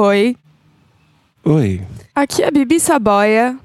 [0.00, 0.36] Oi,
[1.44, 1.82] Oi,
[2.14, 3.58] aqui é Bibi Saboia.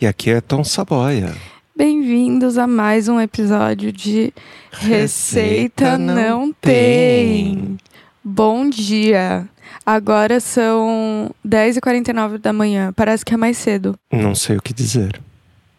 [0.00, 1.36] e aqui é Tom Saboia.
[1.76, 4.32] Bem-vindos a mais um episódio de
[4.72, 7.76] Receita, Não Tem.
[8.24, 9.46] Bom dia.
[9.84, 12.90] Agora são 10h49 da manhã.
[12.96, 13.94] Parece que é mais cedo.
[14.10, 15.20] Não sei o que dizer.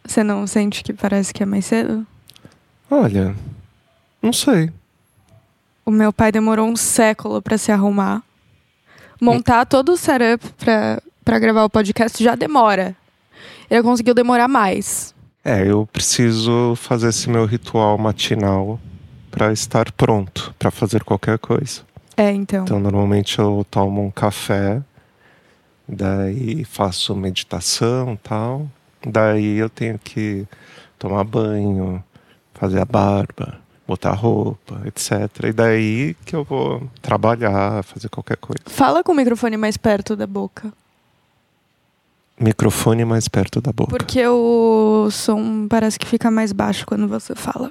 [0.05, 2.05] Você não sente que parece que é mais cedo?
[2.91, 3.35] Olha,
[4.21, 4.69] não sei.
[5.83, 8.21] O meu pai demorou um século pra se arrumar.
[9.23, 12.95] Montar todo o setup pra, pra gravar o podcast já demora.
[13.69, 15.13] Ele conseguiu demorar mais.
[15.43, 18.79] É, eu preciso fazer esse meu ritual matinal
[19.29, 21.81] pra estar pronto pra fazer qualquer coisa.
[22.15, 22.63] É, então.
[22.63, 24.81] Então, normalmente eu tomo um café,
[25.87, 28.67] daí faço meditação, tal.
[29.05, 30.45] Daí eu tenho que
[30.97, 32.01] tomar banho,
[32.53, 35.45] fazer a barba, botar roupa, etc.
[35.49, 38.63] E daí que eu vou trabalhar, fazer qualquer coisa.
[38.65, 40.71] Fala com o microfone mais perto da boca.
[42.39, 43.91] Microfone mais perto da boca.
[43.91, 47.69] Porque o som parece que fica mais baixo quando você fala.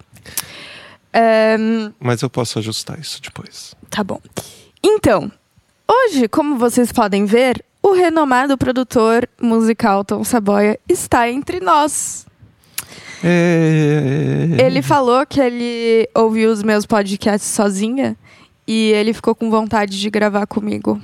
[2.01, 3.75] Mas eu posso ajustar isso depois.
[3.91, 4.21] tá bom.
[4.83, 5.31] Então,
[5.87, 12.27] hoje, como vocês podem ver, o renomado produtor musical Tom Saboia está entre nós.
[13.23, 14.48] É...
[14.59, 18.17] Ele falou que ele ouviu os meus podcasts sozinha
[18.67, 21.01] e ele ficou com vontade de gravar comigo.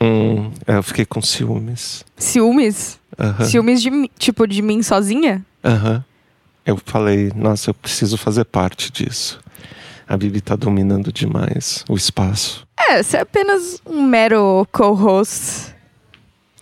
[0.00, 2.04] Hum, é, eu fiquei com ciúmes.
[2.16, 2.98] Ciúmes?
[3.18, 3.44] Aham.
[3.44, 5.44] Ciúmes de mim, tipo, de mim sozinha?
[5.64, 6.04] Aham.
[6.66, 9.40] Eu falei, nossa, eu preciso fazer parte disso.
[10.08, 12.66] A Bibi tá dominando demais o espaço.
[12.76, 15.74] É, você é apenas um mero co-host.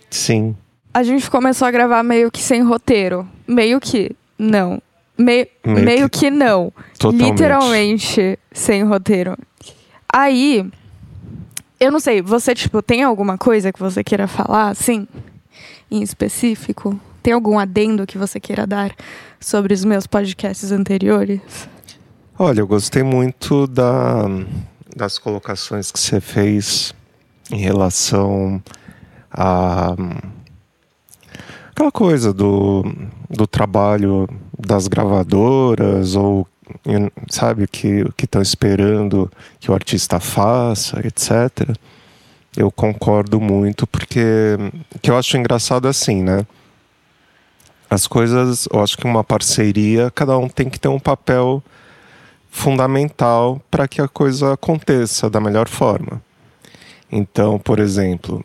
[0.09, 0.55] Sim.
[0.93, 3.27] A gente começou a gravar meio que sem roteiro.
[3.47, 4.81] Meio que não.
[5.17, 6.73] Me- Meio meio que- que, não.
[6.97, 7.31] Totalmente.
[7.31, 9.37] Literalmente sem roteiro.
[10.11, 10.69] Aí,
[11.79, 15.07] eu não sei, você, tipo, tem alguma coisa que você queira falar, assim,
[15.89, 16.99] em específico?
[17.21, 18.91] Tem algum adendo que você queira dar
[19.39, 21.39] sobre os meus podcasts anteriores?
[22.39, 24.23] Olha, eu gostei muito da,
[24.95, 26.95] das colocações que você fez
[27.51, 28.61] em relação
[29.31, 29.95] a
[31.71, 32.83] aquela coisa do,
[33.29, 34.27] do trabalho
[34.57, 36.47] das gravadoras ou
[37.29, 41.75] sabe que que estão esperando que o artista faça, etc.
[42.55, 44.57] Eu concordo muito porque
[45.01, 46.45] que eu acho engraçado assim, né?
[47.89, 51.61] As coisas, eu acho que uma parceria, cada um tem que ter um papel
[52.49, 56.21] fundamental para que a coisa aconteça da melhor forma.
[57.11, 58.43] Então, por exemplo,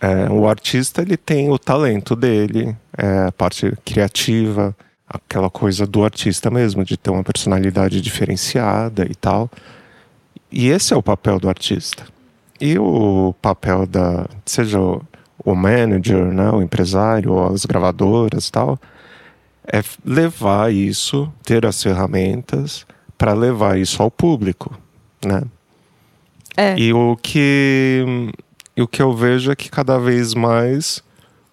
[0.00, 4.76] é, o artista ele tem o talento dele, é, a parte criativa,
[5.08, 9.50] aquela coisa do artista mesmo, de ter uma personalidade diferenciada e tal.
[10.50, 12.04] E esse é o papel do artista.
[12.60, 15.02] E o papel da, seja o,
[15.44, 18.78] o manager, né, o empresário, ou as gravadoras e tal,
[19.66, 22.86] é levar isso, ter as ferramentas
[23.18, 24.78] para levar isso ao público,
[25.24, 25.42] né?
[26.56, 26.78] É.
[26.78, 28.32] E o que
[28.76, 31.02] e o que eu vejo é que cada vez mais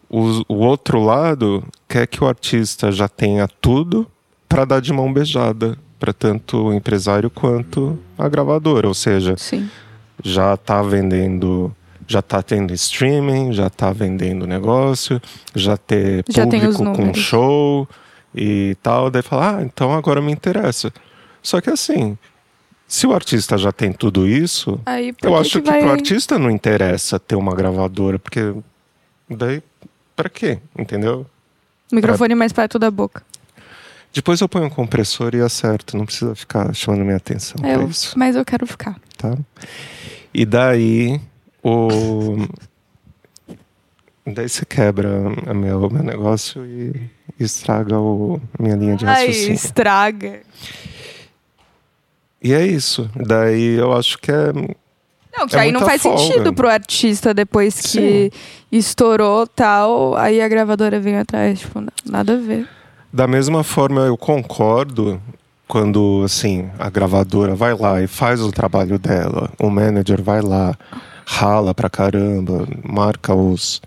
[0.09, 4.05] o, o outro lado quer que o artista já tenha tudo
[4.47, 9.69] para dar de mão beijada para tanto o empresário quanto a gravadora, ou seja, Sim.
[10.21, 11.73] já tá vendendo,
[12.05, 15.21] já tá tendo streaming, já tá vendendo negócio,
[15.55, 17.87] já ter Já público com show
[18.35, 20.93] e tal, daí fala, ah, então agora me interessa.
[21.41, 22.17] Só que assim,
[22.95, 25.79] se o artista já tem tudo isso, Aí, eu que acho que, vai...
[25.81, 28.53] pro artista não interessa ter uma gravadora, porque
[29.27, 29.63] daí
[30.15, 30.59] pra quê?
[30.77, 31.25] Entendeu?
[31.91, 33.23] Microfone mais perto da boca.
[34.13, 37.81] Depois eu ponho um compressor e acerto, não precisa ficar chamando minha atenção É, pra
[37.83, 38.13] eu- isso.
[38.15, 38.95] mas eu quero ficar.
[39.17, 39.35] tá?
[40.31, 41.19] E daí
[41.63, 42.47] o
[44.23, 45.09] daí você quebra
[45.49, 49.53] o meu, meu negócio e estraga o, a minha linha de Ai, raciocínio.
[49.55, 50.41] estraga.
[52.43, 53.09] E é isso.
[53.15, 54.51] Daí eu acho que é
[55.37, 56.17] Não, que É aí não faz folga.
[56.19, 58.31] sentido pro artista depois que
[58.71, 62.67] estourou tal, aí a gravadora vem atrás, tipo, nada a ver.
[63.11, 65.21] da mesma forma eu concordo
[65.67, 70.75] quando assim a gravadora vai lá e faz o trabalho dela, o manager vai lá,
[71.25, 73.81] rala pra caramba, marca os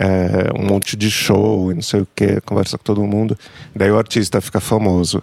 [0.00, 3.36] é, um monte de show e não sei o que, conversa com todo mundo,
[3.74, 5.20] daí o artista fica famoso.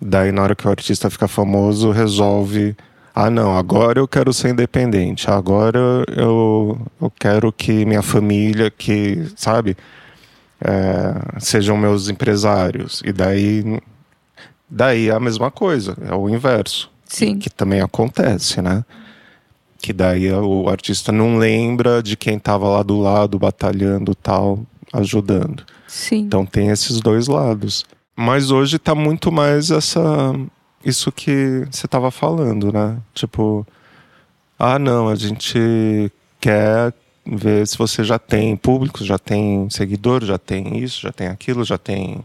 [0.00, 2.76] Daí na hora que o artista fica famoso, resolve
[3.14, 5.78] ah não, agora eu quero ser independente, agora
[6.16, 9.76] eu, eu quero que minha família, que, sabe,
[10.60, 13.00] é, sejam meus empresários.
[13.04, 13.80] E daí,
[14.68, 16.90] daí é a mesma coisa, é o inverso.
[17.04, 17.38] Sim.
[17.38, 18.84] Que também acontece, né?
[19.78, 24.58] Que daí o artista não lembra de quem estava lá do lado, batalhando tal,
[24.92, 25.64] ajudando.
[25.86, 26.22] Sim.
[26.22, 27.84] Então tem esses dois lados.
[28.16, 30.00] Mas hoje tá muito mais essa
[30.84, 32.98] isso que você estava falando, né?
[33.14, 33.66] Tipo,
[34.58, 36.92] ah, não, a gente quer
[37.26, 41.64] ver se você já tem público, já tem seguidor, já tem isso, já tem aquilo,
[41.64, 42.24] já tem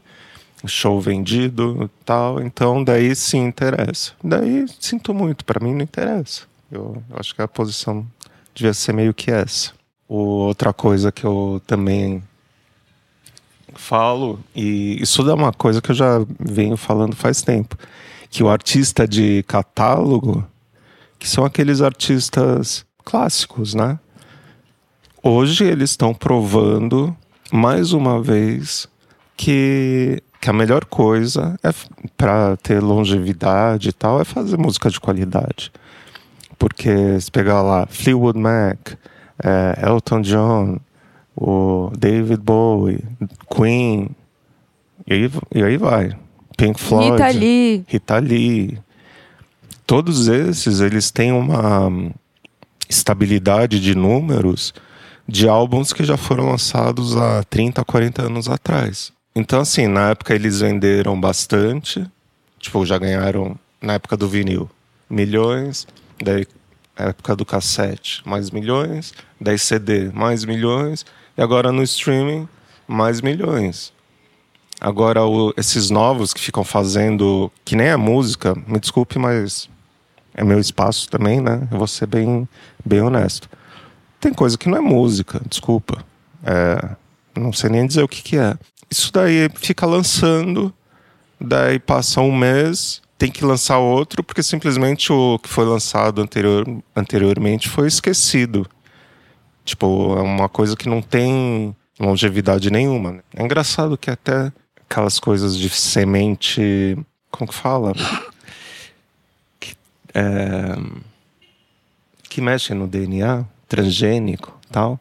[0.65, 2.41] show vendido tal.
[2.41, 4.13] Então, daí sim interessa.
[4.23, 6.43] Daí sinto muito, para mim não interessa.
[6.71, 8.05] Eu, eu, acho que a posição
[8.53, 9.71] devia ser meio que essa.
[10.07, 12.21] O, outra coisa que eu também
[13.75, 17.77] falo, e isso é uma coisa que eu já venho falando faz tempo,
[18.29, 20.45] que o artista de catálogo,
[21.17, 23.99] que são aqueles artistas clássicos, né?
[25.21, 27.15] Hoje eles estão provando
[27.51, 28.87] mais uma vez
[29.35, 31.73] que, que a melhor coisa é
[32.15, 35.71] para ter longevidade e tal é fazer música de qualidade.
[36.57, 38.91] Porque se pegar lá Fleetwood Mac,
[39.43, 40.79] é, Elton John,
[41.39, 43.01] o David Bowie,
[43.49, 44.09] Queen,
[45.07, 46.11] e aí, e aí vai.
[46.57, 47.85] Pink Floyd, Rita Lee.
[47.87, 48.77] Rita Lee.
[49.87, 51.89] Todos esses, eles têm uma
[52.89, 54.73] estabilidade de números
[55.25, 59.13] de álbuns que já foram lançados há 30, 40 anos atrás.
[59.33, 62.05] Então, assim, na época eles venderam bastante,
[62.59, 64.69] tipo, já ganharam, na época do vinil,
[65.09, 65.87] milhões,
[66.21, 66.45] daí
[66.97, 71.05] época do cassete, mais milhões, daí CD, mais milhões,
[71.39, 72.49] e agora no streaming,
[72.85, 73.93] mais milhões.
[74.81, 79.69] Agora, o, esses novos que ficam fazendo, que nem a música, me desculpe, mas
[80.33, 81.65] é meu espaço também, né?
[81.71, 82.45] Eu vou ser bem,
[82.85, 83.49] bem honesto.
[84.19, 86.03] Tem coisa que não é música, desculpa.
[86.43, 86.89] É,
[87.33, 88.57] não sei nem dizer o que, que é.
[88.91, 90.73] Isso daí fica lançando,
[91.39, 96.65] daí passa um mês, tem que lançar outro, porque simplesmente o que foi lançado anterior,
[96.93, 98.69] anteriormente foi esquecido.
[99.69, 103.11] Tipo, é uma coisa que não tem longevidade nenhuma.
[103.11, 103.19] Né?
[103.35, 104.51] É engraçado que até
[104.89, 106.97] aquelas coisas de semente.
[107.29, 107.93] Como que fala?
[109.59, 109.75] Que,
[110.15, 110.75] é,
[112.23, 114.99] que mexem no DNA transgênico tal.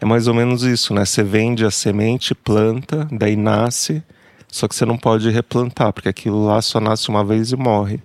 [0.00, 1.04] É mais ou menos isso, né?
[1.04, 4.02] Você vende a semente, planta, daí nasce,
[4.48, 8.00] só que você não pode replantar, porque aquilo lá só nasce uma vez e morre.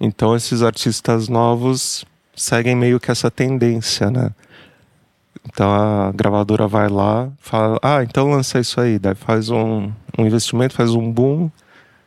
[0.00, 2.04] Então esses artistas novos
[2.34, 4.30] seguem meio que essa tendência, né?
[5.48, 10.26] Então a gravadora vai lá, fala, ah, então lança isso aí, daí faz um, um
[10.26, 11.50] investimento, faz um boom,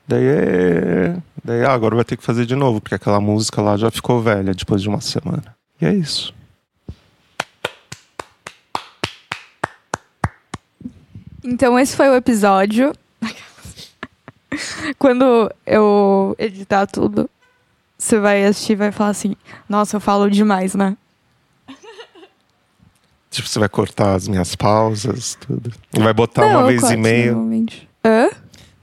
[0.07, 1.17] daí é.
[1.43, 4.21] Daí ah, agora vai ter que fazer de novo, porque aquela música lá já ficou
[4.21, 5.55] velha depois de uma semana.
[5.81, 6.33] E é isso.
[11.43, 12.93] Então esse foi o episódio.
[14.99, 17.27] Quando eu editar tudo,
[17.97, 19.35] você vai assistir e vai falar assim:
[19.67, 20.95] Nossa, eu falo demais, né?
[23.31, 25.71] Tipo, você vai cortar as minhas pausas, tudo.
[25.93, 27.33] Vai botar Não, uma vez e meia.
[28.03, 28.29] Hã?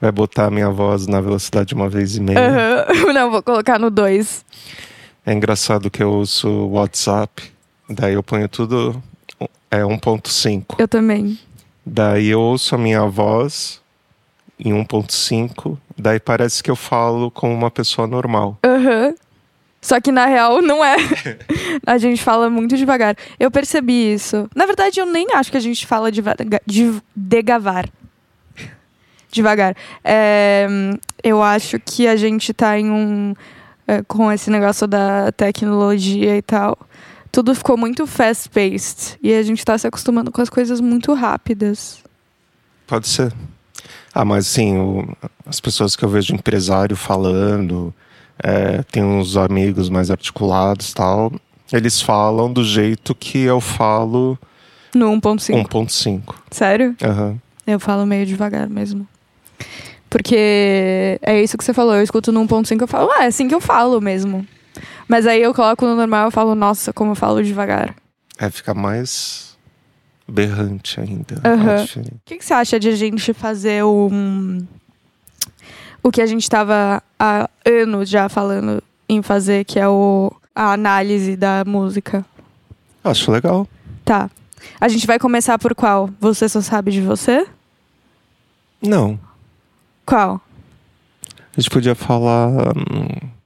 [0.00, 2.86] Vai botar a minha voz na velocidade de uma vez e meia.
[2.88, 3.12] Uhum.
[3.12, 4.44] Não, vou colocar no 2.
[5.26, 7.42] É engraçado que eu uso o WhatsApp,
[7.90, 9.02] daí eu ponho tudo
[9.70, 10.76] é 1.5.
[10.78, 11.38] Eu também.
[11.84, 13.82] Daí eu ouço a minha voz
[14.58, 18.58] em 1.5, daí parece que eu falo como uma pessoa normal.
[18.64, 19.08] Aham.
[19.08, 19.14] Uhum.
[19.80, 20.96] Só que na real não é.
[21.86, 23.16] a gente fala muito devagar.
[23.38, 24.48] Eu percebi isso.
[24.54, 26.22] Na verdade, eu nem acho que a gente fala de,
[26.66, 27.88] de, degavar.
[29.30, 29.76] Devagar.
[30.02, 30.66] É,
[31.22, 33.34] eu acho que a gente tá em um.
[33.86, 36.76] É, com esse negócio da tecnologia e tal
[37.30, 39.18] tudo ficou muito fast-paced.
[39.22, 42.02] E a gente está se acostumando com as coisas muito rápidas.
[42.86, 43.32] Pode ser.
[44.14, 47.94] Ah, mas sim, o, as pessoas que eu vejo empresário falando,
[48.42, 51.32] é, tem uns amigos mais articulados tal,
[51.72, 54.38] eles falam do jeito que eu falo
[54.94, 55.68] no 1.5.
[55.68, 56.34] 1.5.
[56.50, 56.96] Sério?
[57.02, 57.38] Uhum.
[57.66, 59.06] Eu falo meio devagar mesmo.
[60.08, 63.46] Porque é isso que você falou, eu escuto no 1.5 eu falo, ah, é assim
[63.46, 64.46] que eu falo mesmo.
[65.06, 67.94] Mas aí eu coloco no normal e falo, nossa, como eu falo devagar.
[68.38, 69.56] É, fica mais
[70.26, 71.34] berrante ainda.
[71.36, 72.04] Uhum.
[72.14, 74.66] O que, que você acha de a gente fazer um.
[76.02, 80.72] O que a gente estava há anos já falando em fazer, que é o, a
[80.72, 82.24] análise da música?
[83.02, 83.66] Acho legal.
[84.04, 84.30] Tá.
[84.80, 86.10] A gente vai começar por qual?
[86.20, 87.46] Você só sabe de você?
[88.80, 89.18] Não.
[90.04, 90.40] Qual?
[91.56, 92.50] A gente podia falar.
[92.76, 93.38] Hum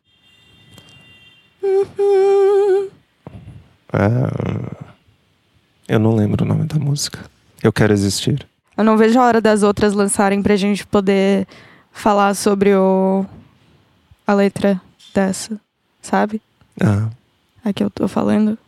[3.93, 4.93] é...
[5.89, 7.19] Eu não lembro o nome da música.
[7.63, 8.47] Eu quero existir.
[8.77, 11.47] Eu não vejo a hora das outras lançarem pra gente poder
[11.93, 13.25] falar sobre o...
[14.27, 14.81] a letra
[15.15, 15.61] dessa,
[16.01, 16.41] sabe?
[16.81, 17.09] Ah.
[17.65, 18.59] A que eu tô falando.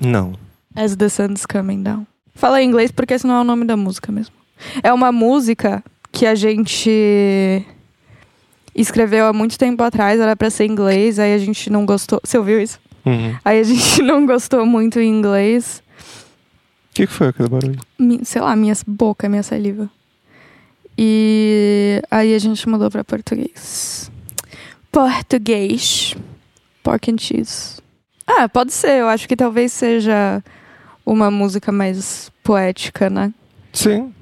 [0.00, 0.34] Não.
[0.74, 2.06] As the Sun's Coming Down.
[2.34, 4.34] Fala em inglês porque esse não é o nome da música mesmo.
[4.82, 7.64] É uma música que a gente
[8.74, 12.20] escreveu há muito tempo atrás, era pra ser em inglês, aí a gente não gostou.
[12.22, 12.78] Você ouviu isso?
[13.04, 13.36] Uhum.
[13.44, 15.82] Aí a gente não gostou muito em inglês.
[16.90, 17.80] O que, que foi aquele barulho?
[18.22, 19.90] Sei lá, minha boca, minha saliva.
[21.04, 24.08] E aí a gente mudou pra português.
[24.92, 26.14] Português.
[26.80, 27.82] Pork and cheese.
[28.24, 29.00] Ah, pode ser.
[29.00, 30.40] Eu acho que talvez seja
[31.04, 33.34] uma música mais poética, né?
[33.72, 34.14] Sim.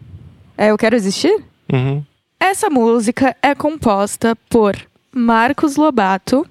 [0.57, 1.45] É Eu Quero Existir?
[1.71, 2.03] Uhum.
[2.41, 4.75] Essa música é composta por
[5.13, 6.47] Marcos Lobato,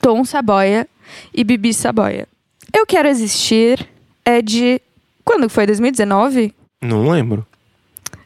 [0.00, 0.88] Tom Saboia
[1.32, 2.26] e Bibi Saboia.
[2.76, 3.88] Eu Quero Existir
[4.24, 4.82] é de.
[5.24, 5.64] Quando foi?
[5.64, 6.52] 2019?
[6.82, 7.46] Não lembro.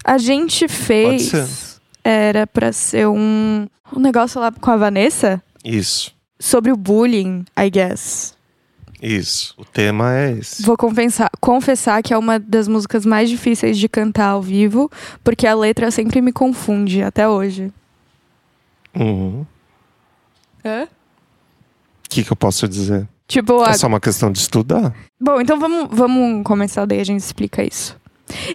[0.04, 1.80] A gente fez.
[2.04, 6.12] Era pra ser um, um negócio lá com a Vanessa Isso.
[6.38, 8.34] sobre o bullying, I guess.
[9.00, 9.54] Isso.
[9.56, 10.62] O tema é esse.
[10.62, 14.90] Vou confessar, confessar que é uma das músicas mais difíceis de cantar ao vivo,
[15.22, 17.72] porque a letra sempre me confunde até hoje.
[18.94, 19.46] Uhum.
[20.64, 20.88] O Hã?
[22.08, 23.08] que, que eu posso dizer?
[23.26, 23.70] Tipo, a...
[23.70, 24.94] É só uma questão de estudar.
[25.20, 27.96] Bom, então vamos, vamos começar daí a gente explica isso.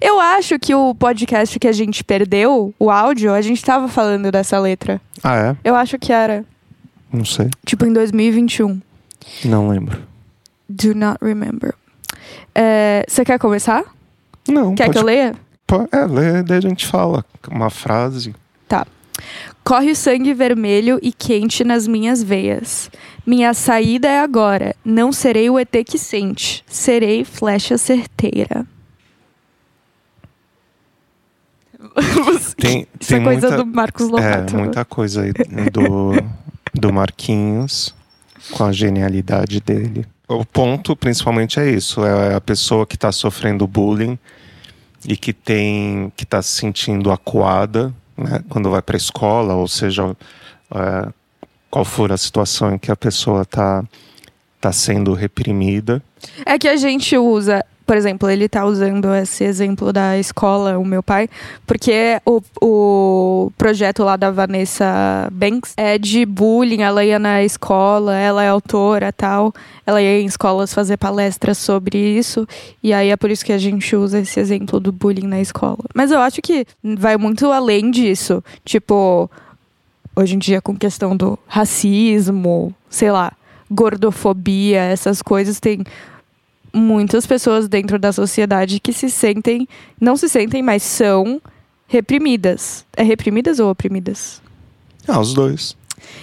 [0.01, 4.31] Eu acho que o podcast que a gente perdeu, o áudio, a gente tava falando
[4.31, 4.99] dessa letra.
[5.23, 5.57] Ah, é?
[5.63, 6.43] Eu acho que era,
[7.11, 7.49] Não sei.
[7.65, 8.81] tipo, em 2021.
[9.45, 10.01] Não lembro.
[10.67, 11.73] Do not remember.
[12.55, 13.83] É, Você quer começar?
[14.47, 14.97] Não, Quer pode...
[14.97, 15.35] que eu leia?
[15.91, 18.33] É, lê, daí a gente fala uma frase.
[19.63, 22.89] Corre o sangue vermelho e quente nas minhas veias.
[23.25, 24.75] Minha saída é agora.
[24.85, 26.63] Não serei o ET que sente.
[26.67, 28.65] Serei flecha certeira.
[32.57, 34.55] Tem, Isso tem é coisa muita, do Marcos é, Lobato.
[34.55, 35.33] muita coisa aí
[35.71, 36.11] do,
[36.73, 37.93] do Marquinhos
[38.51, 40.05] com a genialidade dele.
[40.27, 44.17] O ponto principalmente é isso, é a pessoa que está sofrendo bullying
[45.05, 49.67] e que tem que está se sentindo acuada, né, quando vai para a escola, ou
[49.67, 50.15] seja,
[50.73, 51.09] é,
[51.69, 53.83] qual for a situação em que a pessoa está
[54.59, 56.01] tá sendo reprimida.
[56.45, 60.83] É que a gente usa, por exemplo, ele tá usando esse exemplo da escola, o
[60.83, 61.29] meu pai,
[61.65, 68.15] porque o, o projeto lá da Vanessa Banks é de bullying, ela ia na escola,
[68.15, 69.53] ela é autora tal,
[69.85, 72.45] ela ia em escolas fazer palestras sobre isso,
[72.83, 75.79] e aí é por isso que a gente usa esse exemplo do bullying na escola.
[75.93, 79.31] Mas eu acho que vai muito além disso, tipo,
[80.13, 83.31] hoje em dia com questão do racismo, sei lá,
[83.69, 85.83] gordofobia, essas coisas tem
[86.73, 89.67] muitas pessoas dentro da sociedade que se sentem,
[89.99, 91.41] não se sentem, mas são
[91.87, 92.85] reprimidas.
[92.95, 94.41] É reprimidas ou oprimidas?
[95.07, 95.75] Ah, os dois.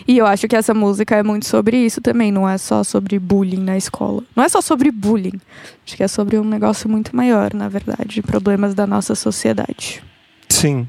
[0.06, 3.18] E eu acho que essa música é muito sobre isso também, não é só sobre
[3.18, 4.22] bullying na escola.
[4.36, 5.40] Não é só sobre bullying.
[5.84, 10.02] Acho que é sobre um negócio muito maior, na verdade, problemas da nossa sociedade.
[10.48, 10.86] Sim.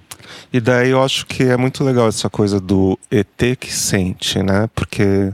[0.52, 4.70] E daí eu acho que é muito legal essa coisa do ET que sente, né?
[4.74, 5.34] Porque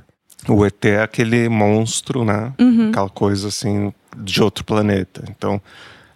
[0.52, 2.54] o ET é aquele monstro, né?
[2.60, 2.90] Uhum.
[2.90, 5.24] Aquela coisa assim de outro planeta.
[5.30, 5.62] Então,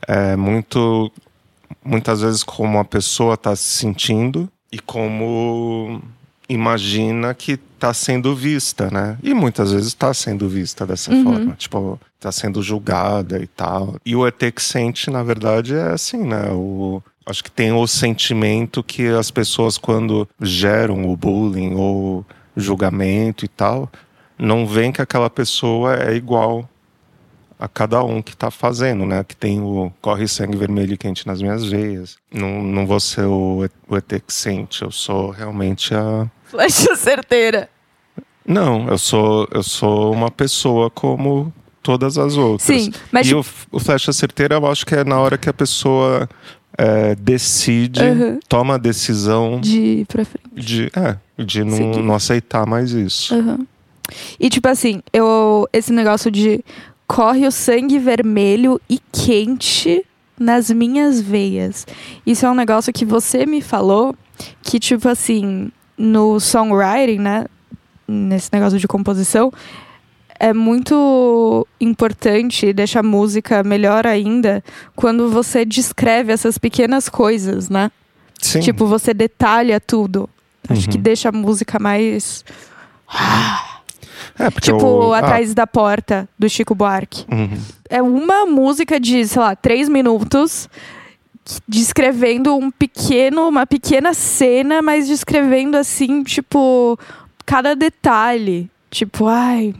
[0.08, 1.12] é muito
[1.84, 6.01] muitas vezes como a pessoa está se sentindo e como
[6.48, 9.18] imagina que está sendo vista, né?
[9.24, 11.24] E muitas vezes está sendo vista dessa Uhum.
[11.24, 13.96] forma, tipo, está sendo julgada e tal.
[14.06, 16.50] E o ET que sente, na verdade, é assim, né?
[16.51, 22.24] O acho que tem o sentimento que as pessoas quando geram o bullying ou
[22.56, 23.92] julgamento e tal,
[24.38, 26.68] não veem que aquela pessoa é igual
[27.58, 29.24] a cada um que tá fazendo, né?
[29.24, 32.18] Que tem o corre sangue vermelho e quente nas minhas veias.
[32.34, 36.30] Não, não vou ser o, o ET que sente, eu sou realmente a.
[36.44, 37.70] Flecha certeira.
[38.46, 41.51] Não, eu sou, eu sou uma pessoa como
[41.82, 42.63] todas as outras.
[42.68, 45.54] Sim, mas E o, o flecha certeira eu acho que é na hora que a
[45.54, 46.27] pessoa
[46.77, 48.39] é, decide, Uhum.
[48.50, 50.50] toma a decisão de ir pra frente.
[50.54, 53.34] de, é, de não, não aceitar mais isso.
[53.34, 53.65] Uhum.
[54.40, 56.64] E tipo assim, eu esse negócio de
[57.08, 60.06] corre o sangue vermelho e quente
[60.40, 61.86] nas minhas veias.
[62.26, 64.16] Isso é um negócio que você me falou
[64.62, 67.46] que tipo assim, no songwriting, né,
[68.08, 69.52] nesse negócio de composição,
[70.38, 74.62] é muito importante, deixa a música melhor ainda
[74.96, 77.90] quando você descreve essas pequenas coisas, né?
[78.42, 78.60] Sim.
[78.60, 80.30] Tipo, você detalha tudo.
[80.68, 80.92] Acho Uhum.
[80.92, 82.44] que deixa a música mais
[84.38, 87.25] é, Tipo, ah, Atrás da Porta, do Chico Buarque.
[87.31, 87.60] uhum.
[87.89, 90.67] É uma música de, sei lá, três minutos,
[91.67, 96.98] descrevendo um pequeno, uma pequena cena, mas descrevendo assim, tipo,
[97.45, 98.69] cada detalhe.
[98.89, 99.75] Tipo, ai.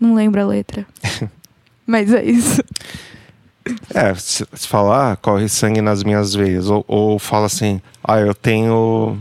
[0.00, 0.86] Não lembro a letra.
[1.86, 2.62] Mas é isso.
[3.94, 6.68] É, se, falar, corre sangue nas minhas veias.
[6.68, 9.18] Ou, ou fala assim, ah, eu tenho,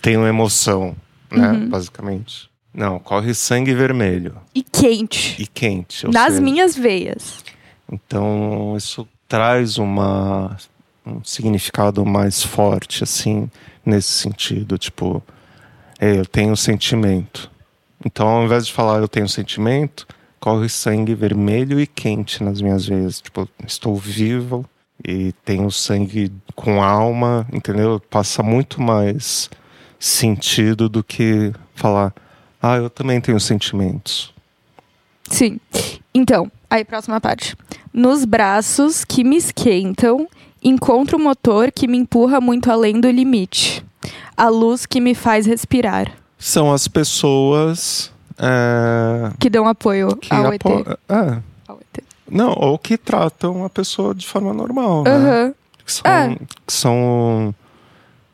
[0.00, 0.96] tenho emoção,
[1.30, 1.52] né?
[1.52, 1.68] Uhum.
[1.68, 2.50] Basicamente.
[2.74, 5.40] Não, corre sangue vermelho E quente.
[5.40, 6.06] e quente.
[6.08, 7.44] nas seja, minhas veias.
[7.90, 10.56] Então, isso traz uma,
[11.06, 13.50] um significado mais forte, assim,
[13.84, 14.78] nesse sentido.
[14.78, 15.22] Tipo,
[16.00, 17.50] é, eu tenho sentimento.
[18.04, 20.06] Então, ao invés de falar eu tenho sentimento,
[20.40, 23.20] corre sangue vermelho e quente nas minhas veias.
[23.20, 24.64] Tipo, estou vivo
[25.06, 28.00] e tenho sangue com alma, entendeu?
[28.10, 29.50] Passa muito mais
[30.00, 32.12] sentido do que falar,
[32.62, 34.32] ah, eu também tenho sentimentos.
[35.28, 35.58] Sim.
[36.14, 37.56] Então, aí, próxima parte.
[37.92, 40.28] Nos braços que me esquentam,
[40.62, 43.84] encontro o motor que me empurra muito além do limite.
[44.36, 46.12] A luz que me faz respirar.
[46.38, 50.98] São as pessoas é, Que dão apoio que ao apo- ET.
[51.08, 52.04] é, Ao ET.
[52.30, 55.10] não, ou que tratam a pessoa de forma normal, né?
[55.10, 55.54] Aham.
[55.84, 56.36] Que são, É.
[56.66, 57.54] que são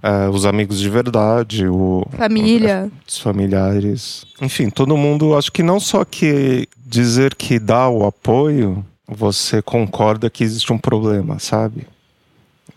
[0.03, 2.91] é, os amigos de verdade, o, Família.
[3.07, 4.25] os familiares.
[4.41, 10.31] Enfim, todo mundo, acho que não só que dizer que dá o apoio, você concorda
[10.31, 11.87] que existe um problema, sabe?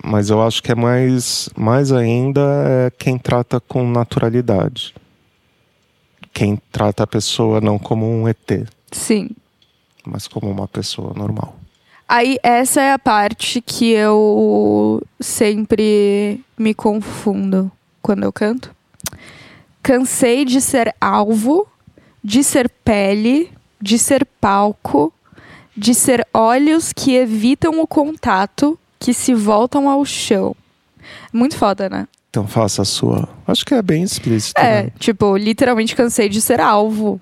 [0.03, 4.95] Mas eu acho que é mais, mais ainda é quem trata com naturalidade.
[6.33, 9.29] Quem trata a pessoa não como um ET, Sim.
[10.05, 11.60] mas como uma pessoa normal.
[12.13, 18.75] Aí, essa é a parte que eu sempre me confundo quando eu canto.
[19.81, 21.65] Cansei de ser alvo,
[22.21, 23.49] de ser pele,
[23.81, 25.13] de ser palco,
[25.75, 30.53] de ser olhos que evitam o contato, que se voltam ao chão.
[31.31, 32.09] Muito foda, né?
[32.29, 33.29] Então faça a sua.
[33.47, 34.59] Acho que é bem explícito.
[34.59, 34.91] É, né?
[34.99, 37.21] tipo, literalmente cansei de ser alvo.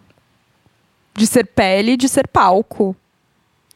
[1.14, 2.96] De ser pele, de ser palco.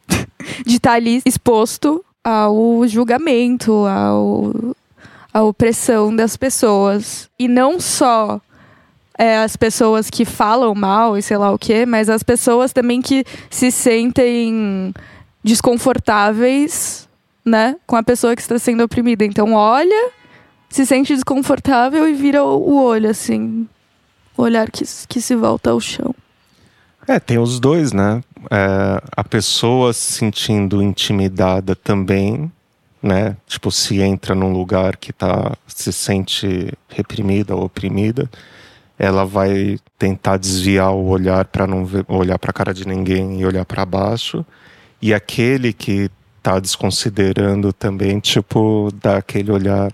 [0.64, 4.74] de estar ali exposto ao julgamento, ao,
[5.32, 7.28] à opressão das pessoas.
[7.38, 8.40] E não só
[9.18, 13.02] é, as pessoas que falam mal e sei lá o quê, mas as pessoas também
[13.02, 14.92] que se sentem
[15.42, 17.08] desconfortáveis,
[17.44, 19.24] né, com a pessoa que está sendo oprimida.
[19.24, 20.12] Então, olha
[20.74, 23.68] se sente desconfortável e vira o olho, assim.
[24.36, 26.12] O olhar que, que se volta ao chão.
[27.06, 28.22] É, tem os dois, né?
[28.50, 32.50] É, a pessoa se sentindo intimidada também,
[33.02, 33.36] né?
[33.46, 38.30] Tipo, se entra num lugar que tá, se sente reprimida ou oprimida,
[38.98, 43.40] ela vai tentar desviar o olhar para não ver, olhar para a cara de ninguém
[43.40, 44.44] e olhar para baixo.
[45.02, 46.10] E aquele que
[46.42, 49.92] tá desconsiderando também, tipo, dá aquele olhar.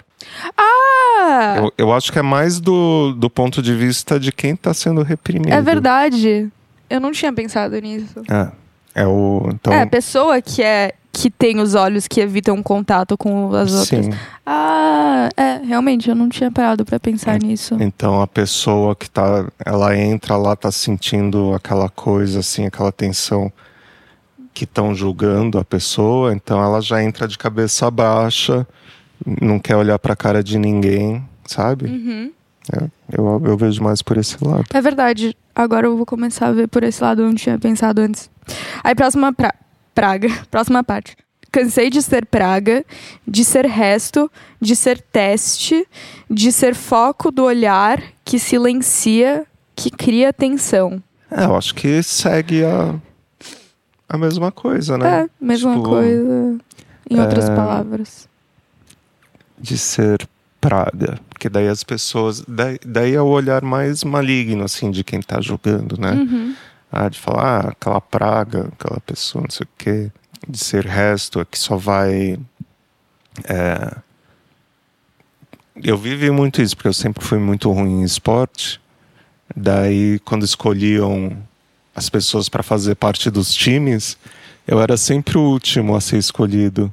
[0.56, 1.54] Ah!
[1.56, 5.02] Eu, eu acho que é mais do, do ponto de vista de quem tá sendo
[5.02, 5.52] reprimido.
[5.52, 6.50] é verdade.
[6.90, 8.20] Eu não tinha pensado nisso.
[8.28, 9.48] É, é o.
[9.54, 13.72] Então, É, a pessoa que é que tem os olhos que evitam contato com as
[13.72, 14.06] outras.
[14.06, 14.12] sim.
[14.46, 17.76] Ah, é, realmente, eu não tinha parado pra pensar nisso.
[17.80, 23.52] Então a pessoa que tá, ela entra lá, tá sentindo aquela coisa assim, aquela tensão
[24.54, 28.66] que estão julgando a pessoa, então ela já entra de cabeça baixa,
[29.40, 31.86] não quer olhar pra cara de ninguém, sabe?
[31.86, 32.32] Uhum.
[33.10, 34.64] Eu, eu vejo mais por esse lado.
[34.72, 35.36] É verdade.
[35.60, 38.30] Agora eu vou começar a ver por esse lado, eu não tinha pensado antes.
[38.82, 39.54] Aí, próxima pra...
[39.94, 40.28] praga.
[40.50, 41.14] Próxima parte.
[41.52, 42.82] Cansei de ser praga,
[43.28, 45.86] de ser resto, de ser teste,
[46.30, 49.44] de ser foco do olhar que silencia,
[49.76, 51.02] que cria tensão.
[51.30, 52.94] É, eu acho que segue a,
[54.08, 55.24] a mesma coisa, né?
[55.24, 56.58] É, mesma Tipo, coisa.
[57.10, 58.28] Em outras é, palavras.
[59.58, 60.26] de ser
[60.60, 61.18] praga.
[61.28, 62.42] Porque daí as pessoas.
[62.46, 66.12] Daí, daí é o olhar mais maligno, assim, de quem tá julgando, né?
[66.12, 66.54] Uhum.
[66.92, 70.10] Ah, de falar, ah, aquela praga, aquela pessoa, não sei o quê.
[70.48, 72.38] De ser resto, é que só vai.
[73.44, 73.94] é,
[75.82, 78.80] Eu vivi muito isso, porque eu sempre fui muito ruim em esporte.
[79.56, 81.36] Daí, quando escolhiam
[81.94, 84.16] as pessoas para fazer parte dos times,
[84.66, 86.92] eu era sempre o último a ser escolhido.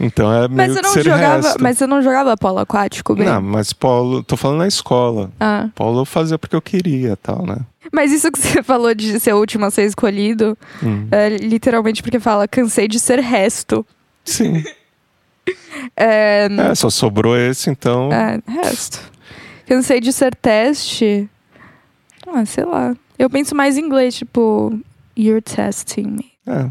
[0.00, 1.36] Então é meio Mas que não jogava.
[1.48, 1.62] resto.
[1.62, 3.26] Mas você não jogava polo aquático bem?
[3.26, 5.30] Não, mas polo, tô falando na escola.
[5.40, 5.68] Ah.
[5.74, 7.58] Polo eu fazia porque eu queria, tal, né?
[7.92, 11.08] Mas isso que você falou de ser o último a ser escolhido, Hum.
[11.10, 13.84] é literalmente porque fala, cansei de ser resto.
[14.24, 14.62] Sim.
[15.96, 18.10] É, É, só sobrou esse, então.
[18.12, 19.00] é, resto.
[19.66, 21.28] Cansei de ser teste.
[22.32, 22.94] Ah, sei lá.
[23.18, 24.78] Eu penso mais em inglês, tipo,
[25.18, 26.30] you're testing me.
[26.46, 26.70] É.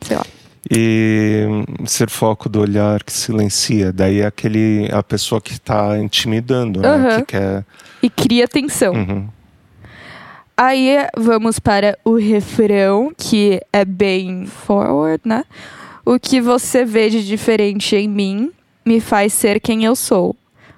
[0.00, 0.24] Sei lá.
[0.70, 1.46] E
[1.86, 3.92] ser foco do olhar que silencia.
[3.92, 6.88] Daí é aquele, a pessoa que tá intimidando, né?
[6.88, 7.20] Aham.
[7.20, 7.64] Que quer.
[8.02, 8.92] E cria tensão.
[8.92, 9.28] Uhum.
[10.56, 15.44] Aí vamos para o refrão, que é bem forward, né?
[16.04, 18.50] O que você vê de diferente em mim
[18.84, 20.34] me faz ser quem eu sou.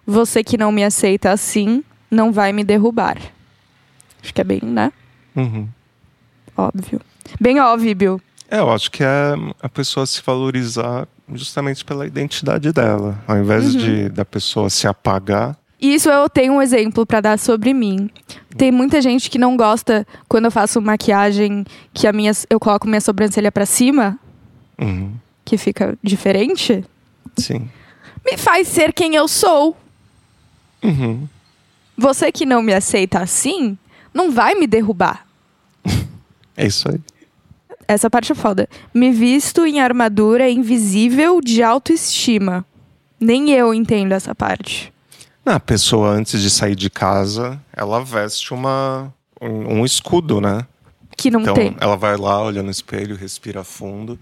[0.06, 3.16] Você que não me aceita assim, não vai me derrubar.
[4.22, 4.92] Acho que é bem, né?
[5.34, 5.68] Uhum.
[6.56, 7.00] Óbvio.
[7.40, 8.20] Bem óbvio.
[8.50, 13.16] É, eu acho que é a pessoa se valorizar justamente pela identidade dela.
[13.26, 15.56] Ao invés de da pessoa se apagar.
[15.80, 18.10] Isso eu tenho um exemplo pra dar sobre mim.
[18.56, 22.86] Tem muita gente que não gosta quando eu faço maquiagem que a minha, eu coloco
[22.88, 24.18] minha sobrancelha pra cima,
[24.78, 25.12] Uhum.
[25.44, 26.84] que fica diferente.
[27.36, 27.70] Sim.
[28.26, 29.76] Me faz ser quem eu sou.
[30.82, 31.26] Uhum.
[31.96, 33.78] Você que não me aceita assim,
[34.12, 35.24] não vai me derrubar.
[36.56, 37.00] É isso aí.
[37.92, 38.68] Essa parte é foda.
[38.94, 42.64] Me visto em armadura invisível de autoestima.
[43.18, 44.92] Nem eu entendo essa parte.
[45.44, 50.64] A pessoa, antes de sair de casa, ela veste uma, um, um escudo, né?
[51.16, 51.76] Que não Então, tem.
[51.80, 54.16] ela vai lá, olha no espelho, respira fundo.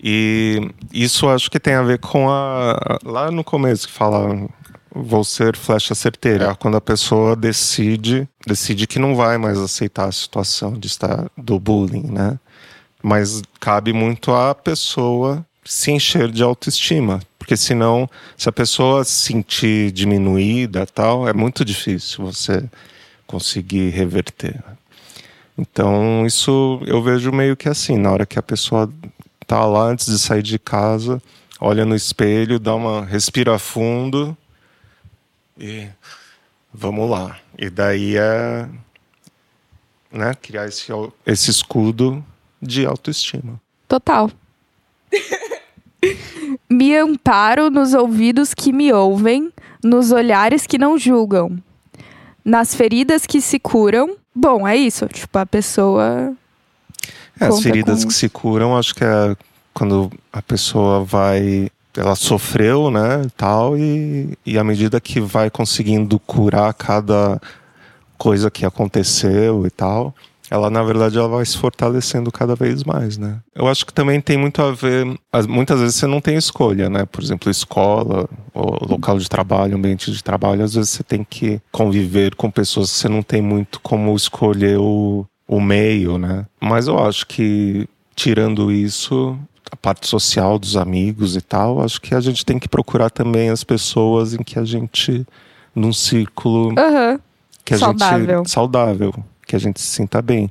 [0.00, 2.98] E isso acho que tem a ver com a.
[3.04, 4.48] Lá no começo que fala.
[4.94, 6.54] Vou ser flecha certeira.
[6.54, 11.58] Quando a pessoa decide, decide que não vai mais aceitar a situação de estar do
[11.58, 12.38] bullying, né?
[13.06, 17.20] Mas cabe muito à pessoa se encher de autoestima.
[17.38, 22.64] Porque senão, se a pessoa se sentir diminuída tal, é muito difícil você
[23.26, 24.58] conseguir reverter.
[25.58, 28.90] Então, isso eu vejo meio que assim, na hora que a pessoa
[29.46, 31.22] tá lá antes de sair de casa,
[31.60, 34.34] olha no espelho, dá uma respira fundo
[35.58, 35.86] e
[36.72, 37.38] vamos lá.
[37.58, 38.66] E daí é
[40.10, 40.86] né, criar esse,
[41.26, 42.24] esse escudo
[42.64, 43.60] de autoestima.
[43.86, 44.30] Total.
[46.68, 49.50] me amparo nos ouvidos que me ouvem,
[49.82, 51.58] nos olhares que não julgam,
[52.44, 54.16] nas feridas que se curam.
[54.34, 55.06] Bom, é isso.
[55.06, 56.34] Tipo, a pessoa.
[57.40, 59.36] É, as feridas com- que se curam, acho que é
[59.72, 61.68] quando a pessoa vai.
[61.96, 67.40] Ela sofreu, né, tal, e, e à medida que vai conseguindo curar cada
[68.18, 70.12] coisa que aconteceu e tal,
[70.50, 73.38] ela, na verdade, ela vai se fortalecendo cada vez mais, né.
[73.54, 75.18] Eu acho que também tem muito a ver.
[75.32, 80.10] as- Muitas vezes você não tem escolha, né, por exemplo, escola, local de trabalho, ambiente
[80.12, 83.80] de trabalho, às vezes você tem que conviver com pessoas que você não tem muito
[83.80, 86.44] como escolher o, o meio, né?
[86.60, 89.36] Mas eu acho que, tirando isso,
[89.72, 93.48] a parte social dos amigos e tal, acho que a gente tem que procurar também
[93.48, 95.26] as pessoas em que a gente,
[95.74, 97.18] num círculo Aham.
[97.64, 98.38] que a Saudável.
[98.38, 99.14] gente saudável,
[99.54, 100.50] que a gente se sinta bem.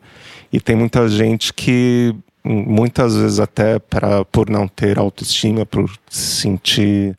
[0.52, 6.42] E tem muita gente que muitas vezes até para por não ter autoestima, por se
[6.42, 7.18] sentir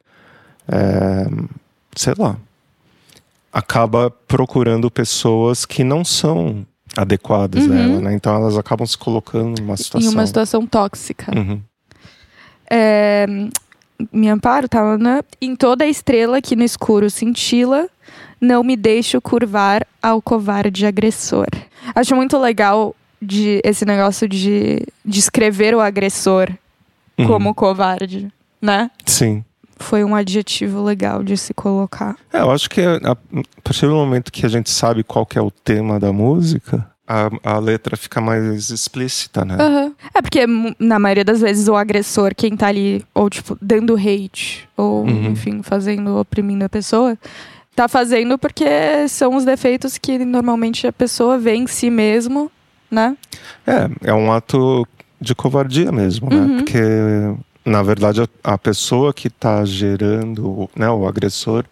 [0.67, 1.27] é,
[1.95, 2.37] sei lá,
[3.53, 6.67] acaba procurando pessoas que não são
[6.97, 7.73] adequadas Uhum.
[7.73, 8.15] a ela, né?
[8.15, 10.13] Então elas acabam se colocando numa Em situação.
[10.13, 11.33] uma situação tóxica.
[11.37, 11.61] Uhum.
[12.71, 13.27] É,
[14.13, 14.97] me amparo, tá?
[14.97, 15.23] Né?
[15.41, 17.89] Em toda estrela que no escuro cintila,
[18.45, 21.47] não me deixo curvar ao covarde agressor.
[21.95, 26.51] Acho muito legal de, esse negócio de descrever o agressor
[27.17, 27.27] Uhum.
[27.29, 28.29] como covarde,
[28.61, 28.91] né?
[29.07, 29.45] Sim.
[29.77, 32.17] Foi um adjetivo legal de se colocar.
[32.33, 33.17] É, eu acho que a, a
[33.63, 37.31] partir do momento que a gente sabe qual que é o tema da música, a,
[37.45, 39.57] a letra fica mais explícita, né?
[39.61, 39.93] Aham.
[40.13, 40.45] É porque,
[40.79, 45.31] na maioria das vezes, o agressor, quem tá ali, ou tipo, dando hate, ou, Uhum.
[45.31, 47.17] enfim, fazendo, oprimindo a pessoa,
[47.75, 48.65] tá fazendo porque
[49.09, 52.51] são os defeitos que normalmente a pessoa vê em si mesmo,
[52.91, 53.17] né?
[53.67, 54.87] É, é um ato
[55.21, 56.37] de covardia mesmo, né?
[56.37, 56.57] Uhum.
[56.59, 56.79] Porque,
[57.65, 61.65] na verdade, a, a pessoa que está gerando, né, o agressor,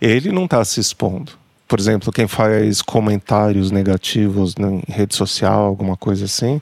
[0.00, 1.32] ele não está se expondo.
[1.66, 6.60] Por exemplo, quem faz comentários negativos na- em rede social, alguma coisa assim,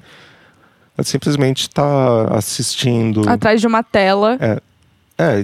[1.03, 3.29] simplesmente está assistindo.
[3.29, 4.37] Atrás de uma tela.
[4.41, 4.61] É,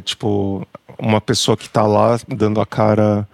[0.05, 0.67] tipo,
[0.99, 3.27] uma pessoa que tá lá dando a cara,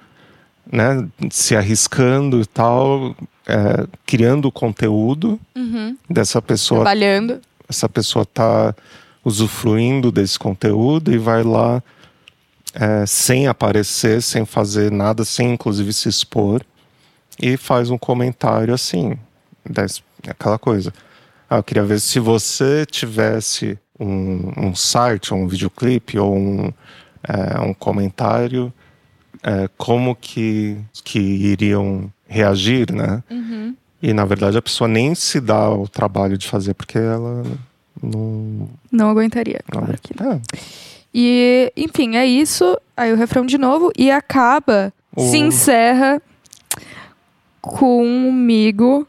[0.70, 3.14] né, se arriscando e tal,
[3.46, 5.96] é, criando conteúdo Uhum.
[6.08, 6.80] dessa pessoa.
[6.80, 7.40] Trabalhando.
[7.68, 8.74] Essa pessoa tá
[9.24, 11.82] usufruindo desse conteúdo e vai lá
[12.74, 16.60] é, sem aparecer, sem fazer nada, sem inclusive se expor,
[17.40, 19.16] e faz um comentário assim,
[19.68, 20.92] des- aquela coisa.
[21.48, 26.72] Ah, eu queria ver se você tivesse um, um site, um videoclipe ou um,
[27.26, 28.72] é, um comentário,
[29.42, 33.22] é, como que, que iriam reagir, né?
[33.30, 33.74] Uhum.
[34.02, 37.42] E na verdade a pessoa nem se dá o trabalho de fazer porque ela
[38.02, 38.68] não.
[38.92, 40.32] Não aguentaria, não claro que não.
[40.32, 40.40] é.
[41.16, 42.76] E, enfim, é isso.
[42.96, 43.92] Aí o refrão de novo.
[43.96, 46.20] E acaba, O- se encerra
[47.60, 49.06] comigo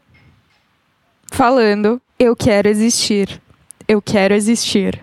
[1.30, 3.40] falando: Eu quero existir.
[3.88, 5.00] Eu quero existir.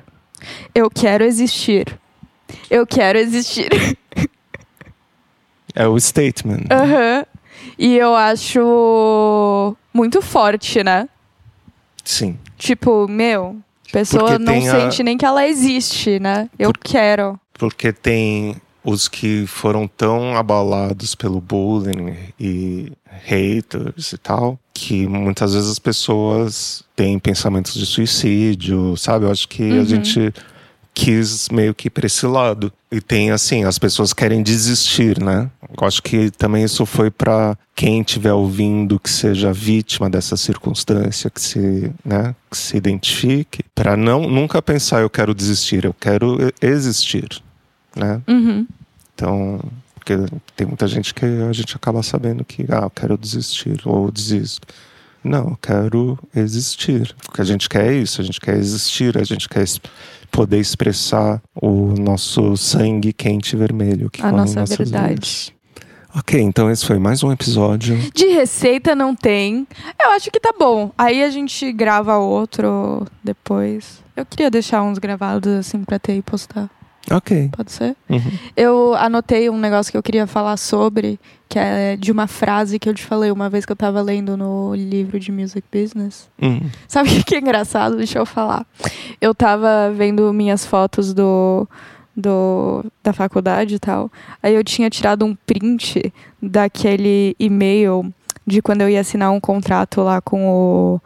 [0.75, 1.97] Eu quero existir.
[2.69, 3.69] Eu quero existir.
[5.75, 6.65] É o statement.
[6.71, 7.25] Aham.
[7.79, 11.07] E eu acho muito forte, né?
[12.03, 12.37] Sim.
[12.57, 13.57] Tipo, meu,
[13.89, 16.49] a pessoa Porque não a- sente nem que ela existe, né?
[16.59, 17.39] Eu quero.
[17.53, 22.91] Porque tem os que foram tão abalados pelo bullying e
[23.23, 29.25] haters e tal, que muitas vezes as pessoas têm pensamentos de suicídio, sabe?
[29.25, 30.33] Eu acho que a gente
[30.93, 32.71] quis meio que para esse lado.
[32.91, 35.49] E tem assim, as pessoas querem desistir, né?
[35.62, 41.29] Eu acho que também isso foi para quem estiver ouvindo que seja vítima dessa circunstância,
[41.29, 46.38] que se, né, que se identifique, para não nunca pensar eu quero desistir, eu quero
[46.62, 47.41] existir,
[47.95, 48.21] né?
[48.27, 48.67] Uhum.
[49.15, 49.59] Então,
[50.03, 50.17] porque
[50.55, 54.67] tem muita gente que a gente acaba sabendo que, ah, eu quero desistir ou desisto.
[55.23, 57.15] Não, eu quero existir.
[57.29, 59.63] O que a gente quer é isso, a gente quer existir, a gente quer
[60.29, 65.07] poder expressar o nosso sangue quente e vermelho que A nossa verdade.
[65.07, 65.53] veias.
[66.15, 67.97] Ok, então esse foi mais um episódio.
[68.13, 69.65] De receita não tem.
[70.03, 70.91] Eu acho que tá bom.
[70.97, 74.03] Aí a gente grava outro depois.
[74.15, 76.69] Eu queria deixar uns gravados assim pra ter e postar.
[77.11, 77.49] Ok.
[77.51, 77.95] Pode ser?
[78.09, 78.31] Uhum.
[78.55, 82.87] Eu anotei um negócio que eu queria falar sobre, que é de uma frase que
[82.87, 86.29] eu te falei uma vez que eu tava lendo no livro de Music Business.
[86.41, 86.61] Hum.
[86.87, 87.97] Sabe o que é engraçado?
[87.97, 88.65] Deixa eu falar.
[89.19, 91.67] Eu tava vendo minhas fotos do,
[92.15, 94.09] do da faculdade e tal.
[94.41, 98.13] Aí eu tinha tirado um print daquele e-mail
[98.47, 101.01] de quando eu ia assinar um contrato lá com o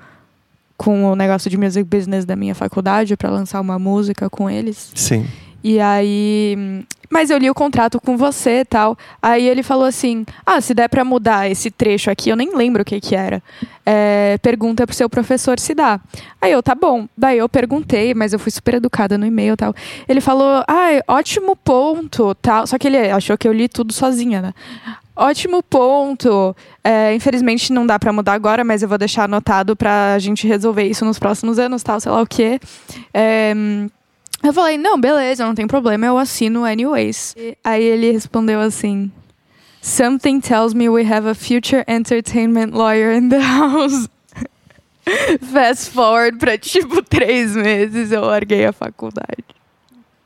[0.78, 4.92] com o negócio de music business da minha faculdade para lançar uma música com eles.
[4.94, 5.26] Sim.
[5.64, 6.86] E aí.
[7.10, 8.98] Mas eu li o contrato com você e tal.
[9.22, 12.82] Aí ele falou assim: Ah, se der pra mudar esse trecho aqui, eu nem lembro
[12.82, 13.42] o que que era.
[13.86, 16.00] É, pergunta pro seu professor se dá.
[16.42, 17.08] Aí eu, tá bom.
[17.18, 19.74] Daí eu perguntei, mas eu fui super educada no e-mail e tal.
[20.08, 22.68] Ele falou: Ah, ótimo ponto, tal.
[22.68, 24.54] Só que ele achou que eu li tudo sozinha, né?
[25.16, 26.56] Ótimo ponto.
[26.84, 30.84] É, infelizmente não dá pra mudar agora, mas eu vou deixar anotado pra gente resolver
[30.84, 32.60] isso nos próximos anos, tal, sei lá o quê.
[33.14, 33.54] É,
[34.44, 37.36] eu falei, não, beleza, não tem problema, eu assino anyways.
[37.38, 39.12] E aí ele respondeu assim:
[39.82, 44.10] Something tells me we have a future entertainment lawyer in the house.
[45.52, 49.44] Fast forward pra tipo três meses, eu larguei a faculdade.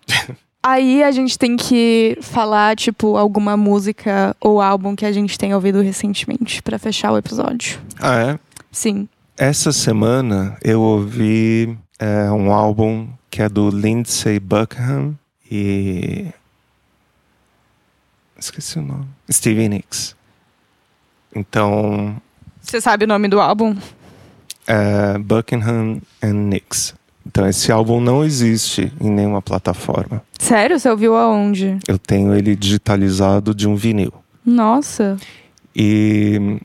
[0.63, 5.55] Aí a gente tem que falar, tipo, alguma música ou álbum que a gente tem
[5.55, 7.79] ouvido recentemente pra fechar o episódio.
[7.99, 8.39] Ah, é?
[8.71, 9.09] Sim.
[9.35, 15.17] Essa semana eu ouvi é, um álbum que é do Lindsey Buckingham
[15.49, 16.27] e.
[18.37, 19.05] Esqueci o nome.
[19.31, 20.15] Stevie Nicks.
[21.35, 22.21] Então,
[22.61, 23.75] Você sabe o nome do álbum?
[24.67, 26.93] é Buckingham and Nicks.
[27.25, 30.21] Então, esse álbum não existe em nenhuma plataforma.
[30.39, 30.79] Sério?
[30.79, 31.77] Você ouviu aonde?
[31.87, 34.11] Eu tenho ele digitalizado de um vinil.
[34.45, 35.17] Nossa.
[35.75, 36.59] E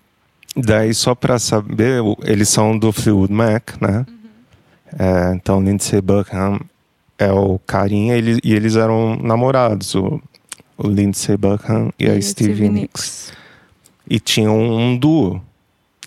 [0.57, 4.07] daí, só pra saber, eles são do Fleetwood Mac, né?
[4.99, 6.61] É, então, Lindsey Buckingham
[7.19, 10.21] é o carinha ele- e eles eram namorados, o,
[10.77, 13.33] o Lindsey Buckingham e, a o Stevie Nicks.
[14.09, 15.43] E tinham um duo.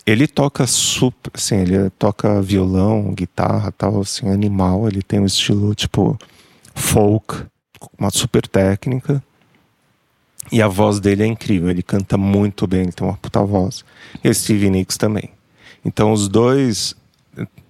[0.06, 4.88] Ele toca super, assim, ele toca violão, guitarra, tal, assim, animal.
[4.88, 6.18] Ele tem um estilo tipo
[6.74, 7.44] folk,
[7.98, 9.22] uma super técnica.
[10.52, 13.86] E a voz dele é incrível, ele canta muito bem, ele tem uma puta voz.
[14.24, 15.30] E a Stevie Nicks também.
[15.86, 16.96] Então os dois,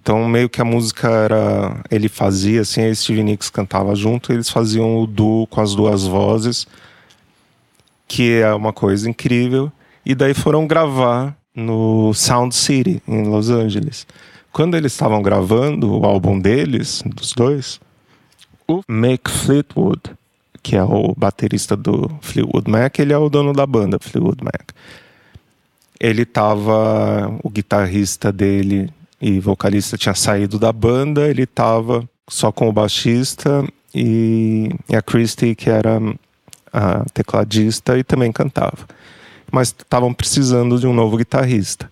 [0.01, 4.49] então meio que a música era, ele fazia assim, a Stevie Nicks cantava junto, eles
[4.49, 6.65] faziam o duo com as duas vozes,
[8.07, 9.71] que é uma coisa incrível.
[10.05, 14.07] E daí foram gravar no Sound City, em Los Angeles.
[14.51, 17.79] Quando eles estavam gravando o álbum deles, dos dois,
[18.67, 20.01] o Mick Fleetwood,
[20.63, 24.71] que é o baterista do Fleetwood Mac, ele é o dono da banda Fleetwood Mac.
[25.99, 28.89] Ele tava, o guitarrista dele
[29.21, 35.55] e vocalista tinha saído da banda, ele tava só com o baixista e, a Christy,
[35.55, 35.99] que era
[36.71, 38.87] a tecladista e também cantava.
[39.51, 41.89] Mas estavam precisando de um novo guitarrista.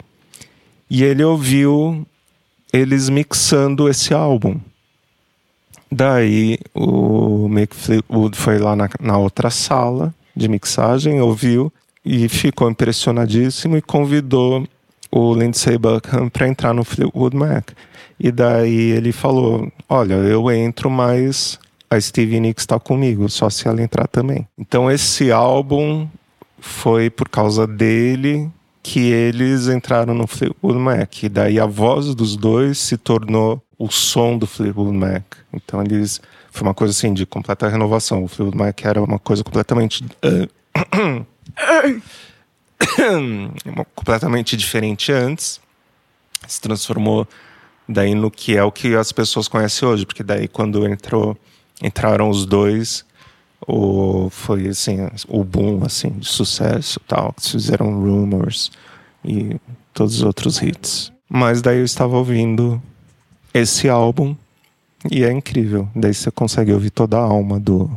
[0.89, 2.05] E ele ouviu
[2.71, 4.59] eles mixando esse álbum.
[5.91, 11.71] Daí o Mick Fleetwood foi lá na, na outra sala de mixagem, ouviu
[12.05, 14.67] e ficou impressionadíssimo e convidou
[15.11, 17.71] o Lindsey Buckingham para entrar no Fleetwood Mac.
[18.19, 23.67] E daí ele falou: Olha, eu entro, mas a Stevie Nicks está comigo, só se
[23.67, 24.47] ela entrar também.
[24.57, 26.07] Então esse álbum
[26.59, 28.49] foi por causa dele
[28.83, 31.23] que eles entraram no Fleetwood Mac.
[31.23, 35.23] E daí a voz dos dois se tornou o som do Fleetwood Mac.
[35.53, 38.23] Então eles foi uma coisa assim de completa renovação.
[38.23, 40.03] O Fleetwood Mac era uma coisa completamente
[43.95, 45.59] completamente diferente antes.
[46.47, 47.27] Se transformou
[47.87, 51.37] daí no que é o que as pessoas conhecem hoje, porque daí quando entrou
[51.81, 53.05] entraram os dois,
[53.65, 58.71] o foi assim, o boom assim de sucesso, tal, que fizeram Rumors
[59.23, 59.59] e
[59.93, 61.11] todos os outros hits.
[61.29, 62.81] Mas daí eu estava ouvindo
[63.53, 64.35] esse álbum
[65.11, 65.87] e é incrível.
[65.95, 67.89] Daí você consegue ouvir toda a alma do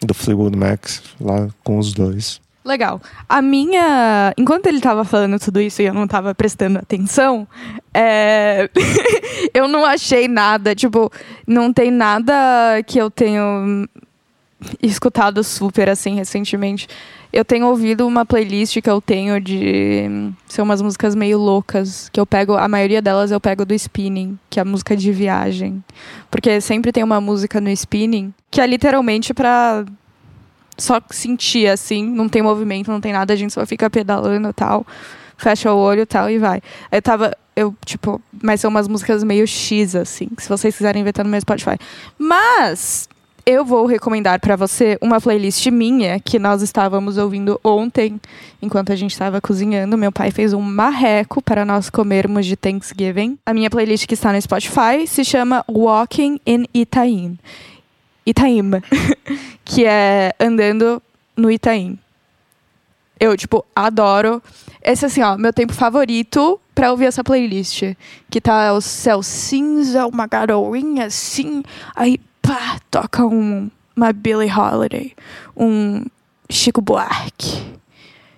[0.00, 0.86] do Fleetwood Mac
[1.20, 2.40] lá com os dois.
[2.68, 3.00] Legal.
[3.26, 4.34] A minha.
[4.36, 7.48] Enquanto ele tava falando tudo isso e eu não tava prestando atenção,
[7.94, 8.68] é...
[9.54, 10.74] eu não achei nada.
[10.74, 11.10] Tipo,
[11.46, 12.34] não tem nada
[12.86, 13.88] que eu tenho
[14.82, 16.86] escutado super assim recentemente.
[17.32, 20.30] Eu tenho ouvido uma playlist que eu tenho de.
[20.46, 22.10] São umas músicas meio loucas.
[22.10, 22.54] Que eu pego.
[22.54, 25.82] A maioria delas eu pego do spinning, que é a música de viagem.
[26.30, 29.86] Porque sempre tem uma música no spinning que é literalmente pra
[30.78, 34.86] só sentir, assim, não tem movimento, não tem nada, a gente só fica pedalando tal,
[35.36, 36.62] fecha o olho tal e vai.
[36.90, 41.12] Eu tava, eu, tipo, mas são umas músicas meio X, assim, se vocês quiserem ver,
[41.12, 41.76] tá no meu Spotify.
[42.16, 43.08] Mas
[43.50, 48.20] eu vou recomendar para você uma playlist minha que nós estávamos ouvindo ontem,
[48.60, 49.96] enquanto a gente estava cozinhando.
[49.96, 53.38] Meu pai fez um marreco para nós comermos de Thanksgiving.
[53.46, 57.38] A minha playlist que está no Spotify se chama Walking in Itaim.
[58.28, 58.70] Itaim,
[59.64, 61.02] que é andando
[61.36, 61.98] no Itaim.
[63.18, 64.42] Eu, tipo, adoro.
[64.82, 67.82] Esse, assim, ó, meu tempo favorito pra ouvir essa playlist.
[68.30, 71.62] Que tá o céu cinza, uma garoinha assim.
[71.96, 75.14] Aí, pá, toca um, uma Billie Holiday.
[75.56, 76.04] Um
[76.50, 77.78] Chico Buarque.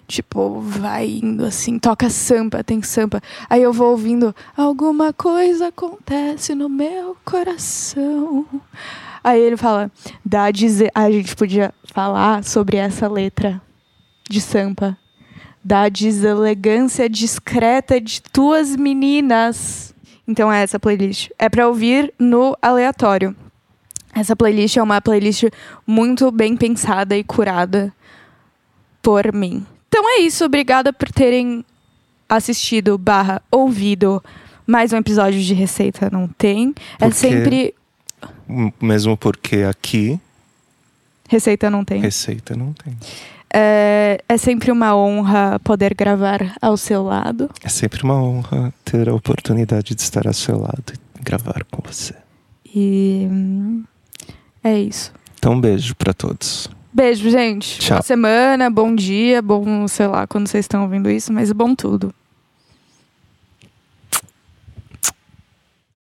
[0.06, 3.22] Tipo, vai indo assim, toca sampa, tem sampa.
[3.48, 8.44] Aí eu vou ouvindo, alguma coisa acontece no meu coração.
[9.22, 9.90] Aí ele fala,
[10.24, 10.90] dá dizer.
[10.94, 13.60] A gente podia falar sobre essa letra
[14.28, 14.96] de Sampa.
[15.62, 19.94] Da deselegância discreta de tuas meninas.
[20.26, 21.28] Então é essa playlist.
[21.38, 23.36] É para ouvir no aleatório.
[24.14, 25.44] Essa playlist é uma playlist
[25.86, 27.92] muito bem pensada e curada
[29.02, 29.64] por mim.
[29.88, 30.44] Então é isso.
[30.44, 31.64] Obrigada por terem
[32.28, 34.22] assistido barra ouvido
[34.66, 36.72] mais um episódio de Receita Não Tem.
[37.00, 37.74] É sempre
[38.80, 40.20] mesmo porque aqui.
[41.28, 42.00] Receita não tem.
[42.00, 42.96] Receita não tem.
[43.52, 47.50] É, é sempre uma honra poder gravar ao seu lado.
[47.62, 51.82] É sempre uma honra ter a oportunidade de estar ao seu lado e gravar com
[51.84, 52.14] você.
[52.72, 53.84] E hum,
[54.62, 55.12] é isso.
[55.38, 56.68] Então, um beijo para todos.
[56.92, 57.78] Beijo, gente.
[57.78, 57.96] Tchau.
[57.96, 62.12] Boa semana, bom dia, bom, sei lá, quando vocês estão ouvindo isso, mas bom tudo.